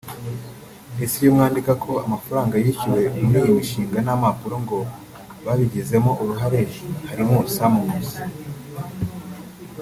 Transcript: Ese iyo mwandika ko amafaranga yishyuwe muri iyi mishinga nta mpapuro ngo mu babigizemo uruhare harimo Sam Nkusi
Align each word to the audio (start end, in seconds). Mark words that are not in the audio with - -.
Ese 1.03 1.15
iyo 1.21 1.31
mwandika 1.35 1.71
ko 1.83 1.91
amafaranga 2.05 2.55
yishyuwe 2.63 3.03
muri 3.23 3.37
iyi 3.41 3.57
mishinga 3.57 3.97
nta 4.05 4.13
mpapuro 4.21 4.55
ngo 4.63 4.77
mu 5.31 5.39
babigizemo 5.45 6.11
uruhare 6.21 6.61
harimo 7.09 7.35
Sam 7.55 7.73
Nkusi 7.85 8.19